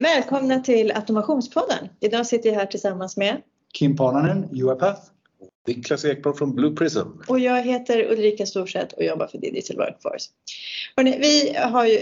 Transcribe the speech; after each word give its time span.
Välkomna 0.00 0.60
till 0.60 0.92
Automationspodden. 0.92 1.88
Idag 2.00 2.26
sitter 2.26 2.48
jag 2.48 2.56
här 2.56 2.66
tillsammans 2.66 3.16
med 3.16 3.42
Kim 3.72 3.96
Pananen, 3.96 4.48
UiPath. 4.52 5.00
Niklas 5.66 6.04
Ekblom 6.04 6.34
från 6.34 6.54
Blue 6.54 6.76
Prism. 6.76 7.08
Och 7.28 7.38
jag 7.38 7.62
heter 7.62 8.12
Ulrika 8.12 8.46
Storseth 8.46 8.94
och 8.94 9.04
jobbar 9.04 9.26
för 9.26 9.38
Digital 9.38 9.76
Workforce. 9.76 10.30
Hörrni, 10.96 11.18
vi 11.18 11.56
har 11.56 11.86
ju, 11.86 11.98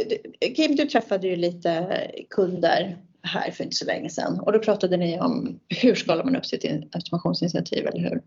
Kim, 0.57 0.77
du 0.77 0.87
träffade 0.87 1.27
ju 1.29 1.37
lite 1.37 2.01
kunder 2.31 2.99
här 3.23 3.51
för 3.51 3.65
inte 3.65 3.77
så 3.77 3.85
länge 3.85 4.11
sedan 4.11 4.41
och 4.41 4.53
då 4.53 4.59
pratade 4.59 4.97
ni 4.97 5.21
om 5.21 5.59
hur 5.69 5.95
skalar 5.95 6.25
man 6.25 6.37
upp 6.37 6.47
sitt 6.47 6.65
automationsinitiativ, 6.93 7.87
eller 7.87 8.01
hur? 8.01 8.23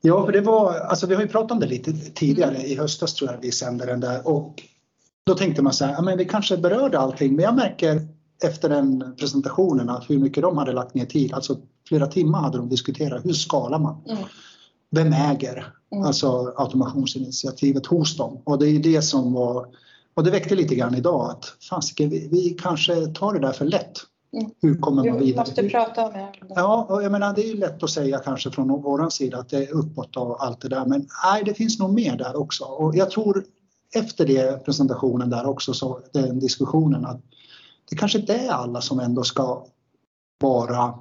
Ja, 0.00 0.24
för 0.26 0.32
det 0.32 0.40
var, 0.40 0.74
alltså 0.74 1.06
vi 1.06 1.14
har 1.14 1.22
ju 1.22 1.28
pratat 1.28 1.50
om 1.50 1.60
det 1.60 1.66
lite 1.66 1.92
tidigare 1.92 2.56
i 2.56 2.76
höstas 2.76 3.14
tror 3.14 3.30
jag 3.30 3.38
vi 3.40 3.52
sände 3.52 3.86
den 3.86 4.00
där 4.00 4.28
och 4.28 4.62
då 5.26 5.34
tänkte 5.34 5.62
man 5.62 5.72
så 5.72 5.84
här, 5.84 5.92
ja 5.92 6.02
men 6.02 6.18
vi 6.18 6.24
kanske 6.24 6.56
berörde 6.56 6.98
allting 6.98 7.36
men 7.36 7.44
jag 7.44 7.56
märker 7.56 8.15
efter 8.42 8.68
den 8.68 9.14
presentationen 9.18 9.88
att 9.88 10.10
hur 10.10 10.18
mycket 10.18 10.42
de 10.42 10.58
hade 10.58 10.72
lagt 10.72 10.94
ner 10.94 11.06
tid, 11.06 11.32
alltså 11.32 11.56
flera 11.88 12.06
timmar 12.06 12.40
hade 12.40 12.58
de 12.58 12.68
diskuterat 12.68 13.24
hur 13.24 13.32
skalar 13.32 13.78
man? 13.78 13.96
Mm. 14.08 14.22
Vem 14.90 15.12
äger 15.12 15.72
mm. 15.92 16.04
alltså 16.04 16.54
automationsinitiativet 16.56 17.86
hos 17.86 18.16
dem? 18.16 18.42
Och 18.44 18.58
det 18.58 18.68
är 18.68 18.78
det 18.78 19.02
som 19.02 19.32
var, 19.32 19.66
och 20.14 20.24
det 20.24 20.30
väckte 20.30 20.54
lite 20.54 20.74
grann 20.74 20.94
idag 20.94 21.30
att 21.30 21.44
fasiken, 21.70 22.10
vi, 22.10 22.28
vi 22.32 22.56
kanske 22.62 23.06
tar 23.06 23.32
det 23.32 23.40
där 23.40 23.52
för 23.52 23.64
lätt. 23.64 23.98
Mm. 24.32 24.50
Hur 24.62 24.78
kommer 24.78 25.04
man 25.04 25.18
vidare? 25.18 25.46
Du 25.54 25.62
måste 25.62 25.68
prata 25.68 26.06
om 26.06 26.12
det. 26.12 26.32
Ja, 26.48 26.86
och 26.90 27.02
jag 27.02 27.12
menar 27.12 27.34
det 27.34 27.44
är 27.44 27.48
ju 27.48 27.56
lätt 27.56 27.82
att 27.82 27.90
säga 27.90 28.18
kanske 28.18 28.50
från 28.50 28.68
vår 28.68 29.10
sida 29.10 29.38
att 29.38 29.48
det 29.48 29.56
är 29.56 29.74
uppåt 29.74 30.16
och 30.16 30.44
allt 30.44 30.60
det 30.60 30.68
där 30.68 30.86
men 30.86 31.06
nej, 31.24 31.42
det 31.44 31.54
finns 31.54 31.78
nog 31.78 31.94
mer 31.94 32.16
där 32.16 32.36
också 32.36 32.64
och 32.64 32.96
jag 32.96 33.10
tror 33.10 33.44
efter 33.94 34.26
det 34.26 34.64
presentationen 34.64 35.30
där 35.30 35.46
också 35.46 35.74
så 35.74 36.00
den 36.12 36.40
diskussionen 36.40 37.06
att 37.06 37.20
det 37.90 37.96
kanske 37.96 38.18
inte 38.18 38.34
är 38.34 38.50
alla 38.50 38.80
som 38.80 39.00
ändå 39.00 39.22
ska 39.22 39.66
vara 40.40 40.94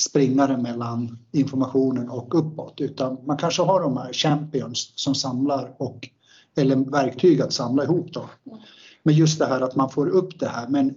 springare 0.00 0.56
mellan 0.56 1.18
informationen 1.32 2.08
och 2.08 2.38
uppåt 2.38 2.80
utan 2.80 3.18
man 3.26 3.36
kanske 3.36 3.62
har 3.62 3.80
de 3.80 3.96
här 3.96 4.12
champions 4.12 4.92
som 4.94 5.14
samlar 5.14 5.76
och 5.78 6.08
eller 6.56 6.76
verktyg 6.76 7.40
att 7.40 7.52
samla 7.52 7.84
ihop 7.84 8.12
då. 8.12 8.30
Men 9.02 9.14
just 9.14 9.38
det 9.38 9.46
här 9.46 9.60
att 9.60 9.76
man 9.76 9.90
får 9.90 10.08
upp 10.08 10.38
det 10.38 10.48
här 10.48 10.68
men 10.68 10.94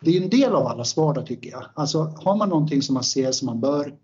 det 0.00 0.16
är 0.16 0.22
en 0.22 0.30
del 0.30 0.52
av 0.52 0.66
allas 0.66 0.96
vardag 0.96 1.26
tycker 1.26 1.50
jag. 1.50 1.64
Alltså 1.74 1.98
har 1.98 2.36
man 2.36 2.48
någonting 2.48 2.82
som 2.82 2.94
man 2.94 3.04
ser 3.04 3.32
som 3.32 3.46
man 3.46 3.60
bör 3.60 3.94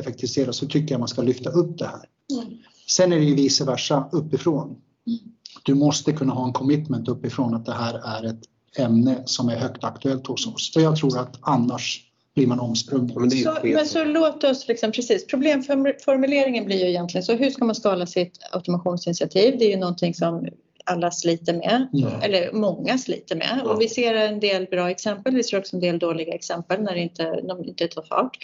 effektivisera 0.00 0.52
så 0.52 0.66
tycker 0.66 0.94
jag 0.94 0.98
man 0.98 1.08
ska 1.08 1.22
lyfta 1.22 1.50
upp 1.50 1.78
det 1.78 1.86
här. 1.86 2.04
Mm. 2.32 2.58
Sen 2.88 3.12
är 3.12 3.16
det 3.16 3.24
ju 3.24 3.34
vice 3.34 3.64
versa 3.64 4.08
uppifrån. 4.12 4.66
Mm. 4.66 5.18
Du 5.64 5.74
måste 5.74 6.12
kunna 6.12 6.32
ha 6.32 6.46
en 6.46 6.52
commitment 6.52 7.08
uppifrån 7.08 7.54
att 7.54 7.66
det 7.66 7.72
här 7.72 7.94
är 7.94 8.24
ett 8.24 8.40
ämne 8.78 9.22
som 9.24 9.48
är 9.48 9.56
högt 9.56 9.84
aktuellt 9.84 10.26
hos 10.26 10.46
oss. 10.46 10.72
För 10.72 10.80
jag 10.80 10.96
tror 10.96 11.18
att 11.18 11.38
annars 11.40 12.04
blir 12.34 12.46
man 12.46 12.60
omsprungen. 12.60 13.14
Men, 13.16 13.30
så, 13.30 13.56
men 13.62 13.86
så 13.86 14.04
låt 14.04 14.44
oss, 14.44 14.68
liksom, 14.68 14.92
precis, 14.92 15.26
problemformuleringen 15.26 16.64
blir 16.64 16.76
ju 16.76 16.88
egentligen 16.88 17.24
så 17.24 17.32
hur 17.32 17.50
ska 17.50 17.64
man 17.64 17.74
skala 17.74 18.06
sitt 18.06 18.38
automationsinitiativ? 18.52 19.58
Det 19.58 19.64
är 19.64 19.70
ju 19.70 19.76
någonting 19.76 20.14
som 20.14 20.48
alla 20.84 21.10
sliter 21.10 21.52
med, 21.52 21.88
ja. 21.92 22.10
eller 22.22 22.52
många 22.52 22.98
sliter 22.98 23.36
med. 23.36 23.60
Ja. 23.64 23.70
Och 23.70 23.80
vi 23.80 23.88
ser 23.88 24.14
en 24.14 24.40
del 24.40 24.66
bra 24.66 24.90
exempel, 24.90 25.34
vi 25.34 25.42
ser 25.42 25.58
också 25.58 25.76
en 25.76 25.80
del 25.80 25.98
dåliga 25.98 26.34
exempel 26.34 26.82
när 26.82 26.94
det 26.94 27.00
inte, 27.00 27.40
de 27.40 27.64
inte 27.64 27.88
tar 27.88 28.02
fart. 28.02 28.38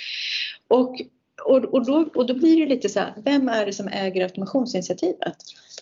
Och, 0.68 1.00
och, 1.44 1.64
och, 1.64 1.86
då, 1.86 2.08
och 2.14 2.26
då 2.26 2.34
blir 2.34 2.60
det 2.60 2.74
lite 2.74 2.88
så 2.88 3.00
här, 3.00 3.14
vem 3.24 3.48
är 3.48 3.66
det 3.66 3.72
som 3.72 3.88
äger 3.88 4.22
automationsinitiativet? 4.22 5.36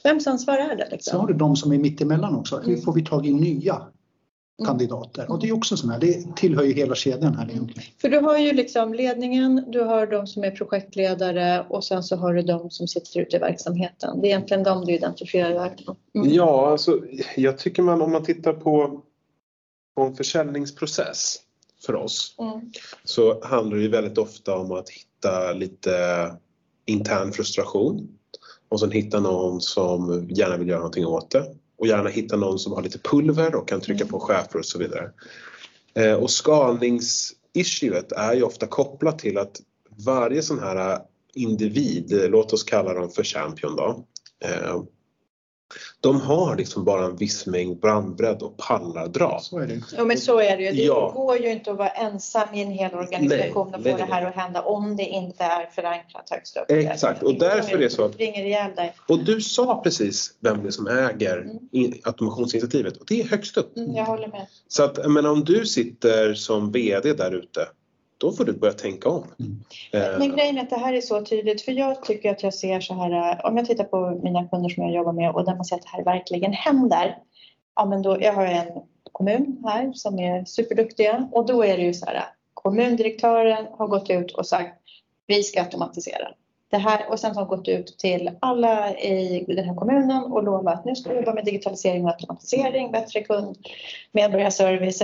Vems 0.04 0.26
ansvar 0.26 0.58
är 0.58 0.76
det? 0.76 0.88
Liksom? 0.90 1.10
Så 1.10 1.18
har 1.18 1.26
du 1.26 1.34
de 1.34 1.56
som 1.56 1.72
är 1.72 1.78
mittemellan 1.78 2.34
också, 2.34 2.62
hur 2.66 2.76
får 2.76 2.92
vi 2.92 3.04
tag 3.04 3.26
i 3.26 3.32
nya? 3.32 3.82
Mm. 4.62 4.78
kandidater. 4.78 5.30
Och 5.30 5.40
det 5.40 5.48
är 5.48 5.52
också 5.52 5.76
sådär, 5.76 5.98
det 6.00 6.36
tillhör 6.36 6.62
ju 6.62 6.72
hela 6.72 6.94
kedjan 6.94 7.34
här 7.34 7.50
egentligen. 7.50 7.82
För 8.00 8.08
du 8.08 8.18
har 8.18 8.38
ju 8.38 8.52
liksom 8.52 8.94
ledningen, 8.94 9.64
du 9.68 9.80
har 9.80 10.06
de 10.06 10.26
som 10.26 10.44
är 10.44 10.50
projektledare 10.50 11.66
och 11.68 11.84
sen 11.84 12.02
så 12.02 12.16
har 12.16 12.34
du 12.34 12.42
de 12.42 12.70
som 12.70 12.88
sitter 12.88 13.20
ute 13.20 13.36
i 13.36 13.38
verksamheten. 13.38 14.20
Det 14.20 14.26
är 14.26 14.30
egentligen 14.30 14.62
de 14.62 14.84
du 14.84 14.92
identifierar. 14.92 15.76
Mm. 16.14 16.30
Ja, 16.30 16.70
alltså 16.70 17.00
jag 17.36 17.58
tycker 17.58 17.82
man 17.82 18.02
om 18.02 18.12
man 18.12 18.24
tittar 18.24 18.52
på, 18.52 19.00
på 19.96 20.02
en 20.02 20.14
försäljningsprocess 20.14 21.36
för 21.86 21.94
oss 21.94 22.36
mm. 22.38 22.70
så 23.04 23.44
handlar 23.44 23.76
det 23.76 23.82
ju 23.82 23.88
väldigt 23.88 24.18
ofta 24.18 24.56
om 24.56 24.72
att 24.72 24.88
hitta 24.90 25.52
lite 25.52 25.92
intern 26.86 27.32
frustration 27.32 28.08
och 28.68 28.80
sen 28.80 28.90
hitta 28.90 29.20
någon 29.20 29.60
som 29.60 30.28
gärna 30.30 30.56
vill 30.56 30.68
göra 30.68 30.78
någonting 30.78 31.06
åt 31.06 31.30
det 31.30 31.44
och 31.82 31.88
gärna 31.88 32.08
hitta 32.08 32.36
någon 32.36 32.58
som 32.58 32.72
har 32.72 32.82
lite 32.82 32.98
pulver 32.98 33.54
och 33.54 33.68
kan 33.68 33.80
trycka 33.80 34.06
på 34.06 34.20
chefer 34.20 34.58
och 34.58 34.64
så 34.64 34.78
vidare. 34.78 35.10
Eh, 35.94 36.14
och 36.14 36.30
skalningsissuet 36.30 38.12
är 38.12 38.34
ju 38.34 38.42
ofta 38.42 38.66
kopplat 38.66 39.18
till 39.18 39.38
att 39.38 39.60
varje 40.06 40.42
sån 40.42 40.58
här 40.58 40.98
individ, 41.34 42.30
låt 42.30 42.52
oss 42.52 42.62
kalla 42.62 42.94
dem 42.94 43.10
för 43.10 43.24
champion 43.24 43.76
då, 43.76 44.04
eh, 44.44 44.82
de 46.00 46.20
har 46.20 46.56
liksom 46.56 46.84
bara 46.84 47.04
en 47.04 47.16
viss 47.16 47.46
mängd 47.46 47.80
brandbredd 47.80 48.42
och 48.42 48.56
pallar 48.56 49.08
dra. 49.08 49.38
Så 49.42 49.58
är 49.58 49.66
det. 49.66 49.80
Ja 49.96 50.04
men 50.04 50.18
så 50.18 50.40
är 50.40 50.56
det 50.56 50.62
ju. 50.62 50.70
Det 50.70 50.82
ja. 50.82 51.12
går 51.14 51.38
ju 51.38 51.50
inte 51.52 51.70
att 51.70 51.76
vara 51.76 51.88
ensam 51.88 52.54
i 52.54 52.62
en 52.62 52.70
hel 52.70 52.94
organisation 52.94 53.28
nej, 53.38 53.52
och 53.52 53.72
få 53.72 53.78
nej, 53.78 53.94
det 53.98 54.14
här 54.14 54.26
att 54.26 54.34
hända 54.34 54.62
om 54.62 54.96
det 54.96 55.02
inte 55.02 55.44
är 55.44 55.66
förankrat 55.66 56.30
högst 56.30 56.56
upp. 56.56 56.64
Exakt 56.68 57.22
och 57.22 57.38
därför 57.38 57.74
är 57.74 57.78
det 57.78 57.90
så 57.90 58.04
att... 58.04 58.14
Och 59.08 59.24
du 59.24 59.40
sa 59.40 59.80
precis 59.82 60.34
vem 60.40 60.62
det 60.62 60.68
är 60.68 60.70
som 60.70 60.86
äger 60.86 61.38
mm. 61.72 61.92
automationsinitiativet 62.04 62.96
och 62.96 63.06
det 63.08 63.20
är 63.20 63.24
högst 63.24 63.56
upp. 63.56 63.76
Mm, 63.76 63.94
jag 63.94 64.04
håller 64.04 64.28
med. 64.28 64.46
Så 64.68 64.82
att 64.82 65.10
men 65.10 65.26
om 65.26 65.44
du 65.44 65.66
sitter 65.66 66.34
som 66.34 66.72
VD 66.72 67.12
där 67.12 67.34
ute 67.34 67.66
då 68.22 68.32
får 68.32 68.44
du 68.44 68.52
börja 68.52 68.74
tänka 68.74 69.08
om. 69.08 69.24
Mm. 69.40 70.18
Men 70.18 70.36
grejen 70.36 70.58
är 70.58 70.62
att 70.62 70.70
det 70.70 70.76
här 70.76 70.92
är 70.92 71.00
så 71.00 71.24
tydligt 71.24 71.62
för 71.62 71.72
jag 71.72 72.02
tycker 72.02 72.30
att 72.30 72.42
jag 72.42 72.54
ser 72.54 72.80
så 72.80 72.94
här 72.94 73.46
om 73.46 73.56
jag 73.56 73.66
tittar 73.66 73.84
på 73.84 74.20
mina 74.22 74.48
kunder 74.48 74.68
som 74.68 74.82
jag 74.82 74.92
jobbar 74.92 75.12
med 75.12 75.30
och 75.30 75.44
där 75.44 75.54
man 75.54 75.64
ser 75.64 75.76
att 75.76 75.82
det 75.82 75.88
här 75.88 76.04
verkligen 76.04 76.52
händer. 76.52 77.18
Ja 77.76 77.86
men 77.86 78.02
då, 78.02 78.20
jag 78.20 78.32
har 78.32 78.46
en 78.46 78.82
kommun 79.12 79.62
här 79.64 79.92
som 79.92 80.18
är 80.18 80.44
superduktiga 80.44 81.28
och 81.32 81.46
då 81.46 81.64
är 81.64 81.76
det 81.76 81.82
ju 81.82 81.94
så 81.94 82.06
här 82.06 82.24
kommundirektören 82.54 83.66
har 83.78 83.86
gått 83.86 84.10
ut 84.10 84.32
och 84.32 84.46
sagt 84.46 84.78
vi 85.26 85.42
ska 85.42 85.60
automatisera 85.60 86.28
det 86.72 86.78
här 86.78 87.10
och 87.10 87.20
sen 87.20 87.36
har 87.36 87.44
gått 87.44 87.68
ut 87.68 87.98
till 87.98 88.30
alla 88.40 88.96
i 88.96 89.44
den 89.48 89.64
här 89.64 89.74
kommunen 89.74 90.22
och 90.24 90.42
lovat 90.42 90.74
att 90.74 90.84
nu 90.84 90.94
ska 90.94 91.10
vi 91.10 91.16
jobba 91.16 91.34
med 91.34 91.44
digitalisering 91.44 92.04
och 92.04 92.10
automatisering, 92.10 92.92
bättre 92.92 93.22
kund, 93.22 93.56
medborgarservice, 94.12 95.02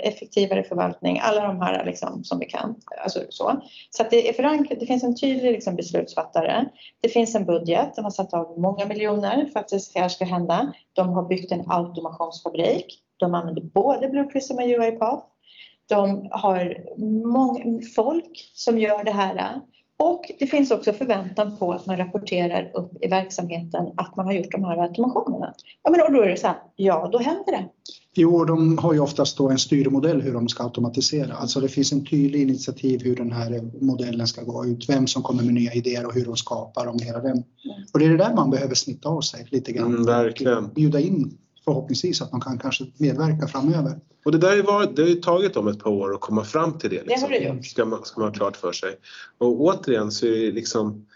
effektivare 0.00 0.62
förvaltning, 0.62 1.20
alla 1.22 1.46
de 1.46 1.60
här 1.60 1.84
liksom 1.84 2.24
som 2.24 2.38
vi 2.38 2.46
kan. 2.46 2.74
Alltså 3.02 3.20
så 3.28 3.62
så 3.90 4.02
att 4.02 4.10
det 4.10 4.28
är 4.28 4.32
förankrat, 4.32 4.80
det 4.80 4.86
finns 4.86 5.02
en 5.02 5.16
tydlig 5.16 5.52
liksom 5.52 5.76
beslutsfattare. 5.76 6.68
Det 7.00 7.08
finns 7.08 7.34
en 7.34 7.44
budget, 7.44 7.96
de 7.96 8.04
har 8.04 8.10
satt 8.10 8.34
av 8.34 8.58
många 8.58 8.86
miljoner 8.86 9.46
för 9.52 9.60
att 9.60 9.68
det 9.68 10.00
här 10.00 10.08
ska 10.08 10.24
hända. 10.24 10.72
De 10.92 11.08
har 11.08 11.22
byggt 11.22 11.52
en 11.52 11.64
automationsfabrik. 11.66 13.02
De 13.16 13.34
använder 13.34 13.62
både 13.62 14.08
Blue 14.08 14.24
Prism 14.24 14.54
och 14.54 14.62
UiPath. 14.62 15.26
De 15.88 16.28
har 16.30 16.76
många 17.26 17.80
folk 17.96 18.50
som 18.54 18.78
gör 18.78 19.04
det 19.04 19.10
här 19.10 19.60
och 20.00 20.30
det 20.38 20.46
finns 20.46 20.70
också 20.70 20.92
förväntan 20.92 21.56
på 21.56 21.72
att 21.72 21.86
man 21.86 21.96
rapporterar 21.96 22.70
upp 22.74 23.04
i 23.04 23.08
verksamheten 23.08 23.86
att 23.96 24.16
man 24.16 24.26
har 24.26 24.32
gjort 24.32 24.52
de 24.52 24.64
här 24.64 24.78
automationerna. 24.78 25.54
Ja, 25.82 25.90
men 25.90 26.12
då 26.12 26.22
är 26.22 26.28
det 26.28 26.36
så 26.36 26.46
här, 26.46 26.56
ja 26.76 27.08
då 27.12 27.18
händer 27.18 27.52
det. 27.52 27.68
Jo, 28.14 28.44
de 28.44 28.78
har 28.78 28.92
ju 28.92 29.00
oftast 29.00 29.38
då 29.38 29.48
en 29.48 29.58
styrmodell 29.58 30.20
hur 30.20 30.32
de 30.32 30.48
ska 30.48 30.64
automatisera. 30.64 31.34
Alltså 31.34 31.60
det 31.60 31.68
finns 31.68 31.92
en 31.92 32.04
tydlig 32.04 32.42
initiativ 32.42 33.00
hur 33.04 33.16
den 33.16 33.32
här 33.32 33.70
modellen 33.84 34.26
ska 34.26 34.42
gå 34.42 34.66
ut, 34.66 34.88
vem 34.88 35.06
som 35.06 35.22
kommer 35.22 35.42
med 35.42 35.54
nya 35.54 35.72
idéer 35.72 36.06
och 36.06 36.14
hur 36.14 36.24
de 36.24 36.36
skapar 36.36 36.86
dem. 36.86 36.98
Hela 37.02 37.20
den. 37.20 37.32
Mm. 37.32 37.44
Och 37.92 37.98
det 37.98 38.04
är 38.04 38.10
det 38.10 38.16
där 38.16 38.34
man 38.34 38.50
behöver 38.50 38.74
snitta 38.74 39.08
av 39.08 39.20
sig 39.20 39.46
lite 39.50 39.72
grann. 39.72 39.86
Mm, 39.86 40.06
verkligen. 40.06 40.68
Bjuda 40.74 41.00
in 41.00 41.38
förhoppningsvis 41.70 42.22
att 42.22 42.32
man 42.32 42.40
kan 42.40 42.58
kanske 42.58 42.86
medverka 42.96 43.46
framöver. 43.48 44.00
Och 44.24 44.32
det 44.32 44.38
där 44.38 44.56
har, 44.56 44.62
varit, 44.62 44.96
det 44.96 45.02
har 45.02 45.08
ju 45.08 45.14
tagit 45.14 45.54
dem 45.54 45.68
ett 45.68 45.78
par 45.78 45.90
år 45.90 46.14
att 46.14 46.20
komma 46.20 46.44
fram 46.44 46.78
till 46.78 46.90
det. 46.90 47.02
Liksom. 47.04 47.28
Det 47.30 47.36
har 47.36 47.40
det 47.40 47.48
gjort. 47.48 47.66
Ska 47.66 47.84
man, 47.84 48.04
ska 48.04 48.20
man 48.20 48.28
ha 48.28 48.34
klart 48.34 48.56
för 48.56 48.72
sig. 48.72 48.96
Och 49.38 49.60
återigen 49.60 50.10
så 50.10 50.26
är 50.26 50.30
det 50.30 50.52
liksom 50.52 51.06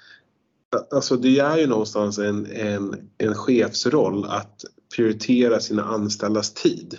Alltså 0.90 1.16
det 1.16 1.38
är 1.38 1.58
ju 1.58 1.66
någonstans 1.66 2.18
en, 2.18 2.46
en, 2.46 3.10
en 3.18 3.34
chefsroll 3.34 4.24
att 4.24 4.64
prioritera 4.96 5.60
sina 5.60 5.84
anställdas 5.84 6.54
tid. 6.54 6.98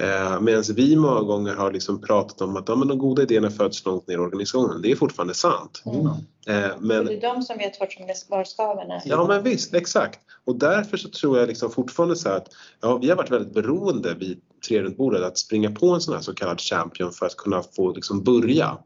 Mm. 0.00 0.32
Eh, 0.32 0.40
Medan 0.40 0.64
vi 0.76 0.96
många 0.96 1.20
gånger 1.20 1.54
har 1.54 1.72
liksom 1.72 2.00
pratat 2.00 2.40
om 2.40 2.56
att 2.56 2.68
ja, 2.68 2.76
men 2.76 2.88
de 2.88 2.98
goda 2.98 3.22
idéerna 3.22 3.50
föds 3.50 3.84
långt 3.84 4.08
ner 4.08 4.14
i 4.14 4.18
organisationen. 4.18 4.82
Det 4.82 4.90
är 4.90 4.96
fortfarande 4.96 5.34
sant. 5.34 5.82
Mm. 5.86 6.06
Eh, 6.46 6.76
men, 6.78 7.04
det 7.04 7.16
är 7.16 7.34
de 7.34 7.42
som 7.42 7.58
vet 7.58 7.80
vart 7.80 7.92
som 7.92 8.06
var 8.28 8.44
skaven 8.44 8.90
är. 8.90 9.02
Ja 9.04 9.26
men 9.28 9.42
visst, 9.42 9.74
exakt. 9.74 10.20
Och 10.44 10.56
därför 10.56 10.96
så 10.96 11.08
tror 11.08 11.38
jag 11.38 11.48
liksom 11.48 11.70
fortfarande 11.70 12.16
så 12.16 12.28
att 12.28 12.48
ja, 12.80 12.96
vi 12.96 13.08
har 13.08 13.16
varit 13.16 13.30
väldigt 13.30 13.54
beroende, 13.54 14.14
vi 14.14 14.38
tre 14.68 14.82
runt 14.82 14.96
bordet, 14.96 15.22
att 15.22 15.38
springa 15.38 15.70
på 15.70 15.90
en 15.90 16.00
sån 16.00 16.14
här 16.14 16.20
så 16.20 16.34
kallad 16.34 16.60
champion 16.60 17.12
för 17.12 17.26
att 17.26 17.36
kunna 17.36 17.62
få 17.62 17.92
liksom 17.92 18.22
börja. 18.22 18.66
Mm. 18.66 18.80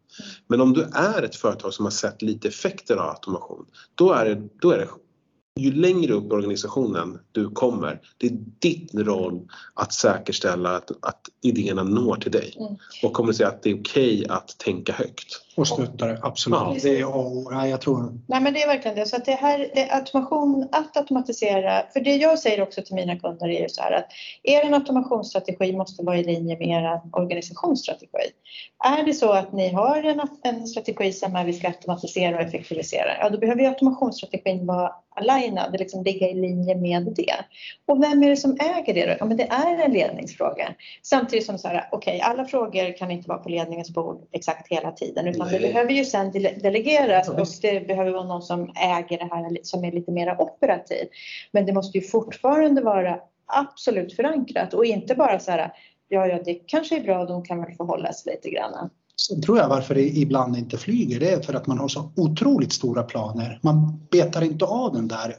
Men 0.46 0.60
om 0.60 0.72
du 0.72 0.82
är 0.94 1.22
ett 1.22 1.36
företag 1.36 1.74
som 1.74 1.84
har 1.84 1.90
sett 1.90 2.22
lite 2.22 2.48
effekter 2.48 2.96
av 2.96 3.08
automation, 3.08 3.66
då 3.94 4.12
är 4.12 4.24
det, 4.24 4.48
då 4.60 4.70
är 4.70 4.78
det 4.78 4.88
ju 5.56 5.72
längre 5.72 6.12
upp 6.12 6.24
i 6.24 6.34
organisationen 6.34 7.18
du 7.32 7.50
kommer, 7.50 8.00
det 8.18 8.26
är 8.26 8.32
din 8.58 9.04
roll 9.04 9.48
att 9.74 9.92
säkerställa 9.92 10.76
att, 10.76 10.90
att 10.90 11.20
idéerna 11.42 11.82
når 11.82 12.16
till 12.16 12.32
dig 12.32 12.56
mm. 12.60 12.76
och 13.02 13.12
kommunicera 13.12 13.48
att 13.48 13.62
det 13.62 13.70
är 13.70 13.80
okej 13.80 14.18
okay 14.20 14.36
att 14.36 14.58
tänka 14.58 14.92
högt. 14.92 15.42
Och 15.56 15.68
stötta 15.68 16.06
det, 16.06 16.18
absolut. 16.22 16.58
Ja. 16.58 16.76
Det 16.82 17.00
är 17.00 17.04
A 17.04 17.48
Nej, 17.50 17.70
jag 17.70 17.80
tror... 17.80 18.18
Nej, 18.26 18.40
men 18.40 18.54
det 18.54 18.62
är 18.62 18.66
verkligen 18.66 18.96
det. 18.96 19.06
Så 19.06 19.16
att 19.16 19.24
det 19.24 19.32
här, 19.32 19.70
automation, 19.90 20.68
att 20.72 20.96
automatisera, 20.96 21.82
för 21.92 22.00
det 22.00 22.16
jag 22.16 22.38
säger 22.38 22.62
också 22.62 22.82
till 22.82 22.94
mina 22.94 23.18
kunder 23.18 23.48
är 23.48 23.62
ju 23.62 23.68
så 23.68 23.82
här 23.82 23.92
att 23.92 24.06
er 24.42 24.72
automationsstrategi 24.72 25.72
måste 25.72 26.02
vara 26.02 26.18
i 26.18 26.24
linje 26.24 26.58
med 26.58 26.68
er 26.68 27.00
organisationsstrategi. 27.12 28.30
Är 28.84 29.04
det 29.04 29.14
så 29.14 29.32
att 29.32 29.52
ni 29.52 29.68
har 29.68 30.02
en, 30.02 30.20
en 30.42 30.66
strategi 30.66 31.12
som 31.12 31.36
är 31.36 31.44
vi 31.44 31.52
ska 31.52 31.68
automatisera 31.68 32.36
och 32.36 32.42
effektivisera, 32.42 33.18
ja 33.20 33.28
då 33.28 33.38
behöver 33.38 33.60
ju 33.60 33.66
automationsstrategin 33.66 34.66
vara 34.66 34.92
alignad, 35.16 35.76
liksom 35.78 36.02
ligga 36.02 36.28
i 36.28 36.34
linje 36.34 36.74
med 36.74 37.02
det. 37.16 37.34
Och 37.86 38.02
vem 38.02 38.22
är 38.22 38.30
det 38.30 38.36
som 38.36 38.56
äger 38.60 38.94
det 38.94 39.06
då? 39.06 39.16
Ja, 39.20 39.24
men 39.24 39.36
det 39.36 39.48
är 39.50 39.84
en 39.84 39.92
ledningsfråga. 39.92 40.74
Samtidigt 41.02 41.46
som 41.46 41.58
så 41.58 41.68
här, 41.68 41.88
okej, 41.92 42.16
okay, 42.16 42.30
alla 42.30 42.44
frågor 42.44 42.96
kan 42.96 43.10
inte 43.10 43.28
vara 43.28 43.38
på 43.38 43.48
ledningens 43.48 43.90
bord 43.90 44.28
exakt 44.32 44.68
hela 44.68 44.92
tiden 44.92 45.26
utan 45.26 45.46
Nej. 45.46 45.58
det 45.58 45.68
behöver 45.68 45.92
ju 45.92 46.04
sen 46.04 46.32
delegeras 46.32 47.28
och 47.28 47.46
det 47.62 47.86
behöver 47.86 48.10
vara 48.10 48.24
någon 48.24 48.42
som 48.42 48.72
äger 48.76 49.18
det 49.18 49.28
här 49.34 49.58
som 49.62 49.84
är 49.84 49.92
lite 49.92 50.12
mer 50.12 50.40
operativ. 50.40 51.08
Men 51.52 51.66
det 51.66 51.72
måste 51.72 51.98
ju 51.98 52.04
fortfarande 52.04 52.82
vara 52.82 53.20
absolut 53.46 54.16
förankrat 54.16 54.74
och 54.74 54.84
inte 54.84 55.14
bara 55.14 55.38
så 55.38 55.50
här, 55.50 55.72
ja, 56.08 56.26
ja, 56.26 56.38
det 56.44 56.54
kanske 56.54 56.96
är 56.96 57.00
bra, 57.00 57.24
de 57.24 57.44
kan 57.44 57.62
väl 57.62 57.74
förhålla 57.74 58.12
sig 58.12 58.32
lite 58.32 58.50
grann. 58.50 58.90
Sen 59.20 59.42
tror 59.42 59.58
jag 59.58 59.68
varför 59.68 59.94
det 59.94 60.08
ibland 60.08 60.56
inte 60.56 60.76
flyger, 60.76 61.20
det 61.20 61.30
är 61.30 61.40
för 61.40 61.54
att 61.54 61.66
man 61.66 61.78
har 61.78 61.88
så 61.88 62.12
otroligt 62.16 62.72
stora 62.72 63.02
planer. 63.02 63.60
Man 63.62 64.06
betar 64.10 64.42
inte 64.42 64.64
av 64.64 64.92
den 64.92 65.08
där, 65.08 65.34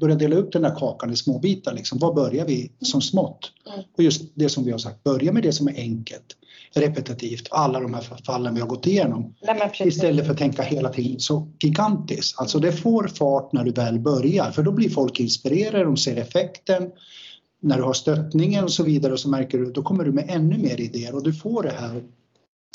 börjar 0.00 0.16
dela 0.16 0.36
upp 0.36 0.52
den 0.52 0.62
där 0.62 0.74
kakan 0.74 1.12
i 1.12 1.16
små 1.16 1.38
bitar. 1.38 1.74
Liksom. 1.74 1.98
Var 1.98 2.14
börjar 2.14 2.46
vi 2.46 2.70
som 2.80 3.02
smått? 3.02 3.52
Och 3.96 4.02
just 4.02 4.32
det 4.34 4.48
som 4.48 4.64
vi 4.64 4.70
har 4.70 4.78
sagt, 4.78 5.04
börja 5.04 5.32
med 5.32 5.42
det 5.42 5.52
som 5.52 5.68
är 5.68 5.74
enkelt, 5.76 6.36
repetitivt, 6.74 7.48
alla 7.50 7.80
de 7.80 7.94
här 7.94 8.02
fallen 8.26 8.54
vi 8.54 8.60
har 8.60 8.68
gått 8.68 8.86
igenom. 8.86 9.34
Istället 9.80 10.24
för 10.24 10.32
att 10.32 10.38
tänka 10.38 10.62
hela 10.62 10.88
tiden 10.88 11.20
så 11.20 11.48
gigantiskt. 11.60 12.38
Alltså 12.38 12.58
det 12.58 12.72
får 12.72 13.08
fart 13.08 13.52
när 13.52 13.64
du 13.64 13.70
väl 13.70 13.98
börjar, 13.98 14.50
för 14.50 14.62
då 14.62 14.72
blir 14.72 14.90
folk 14.90 15.20
inspirerade, 15.20 15.84
de 15.84 15.96
ser 15.96 16.16
effekten 16.16 16.90
när 17.62 17.76
du 17.76 17.82
har 17.82 17.92
stöttningen 17.92 18.64
och 18.64 18.72
så 18.72 18.82
vidare 18.82 19.12
och 19.12 19.20
så 19.20 19.28
märker 19.28 19.58
du, 19.58 19.72
då 19.72 19.82
kommer 19.82 20.04
du 20.04 20.12
med 20.12 20.24
ännu 20.28 20.58
mer 20.58 20.80
idéer 20.80 21.14
och 21.14 21.22
du 21.22 21.32
får 21.32 21.62
det 21.62 21.72
här 21.78 22.02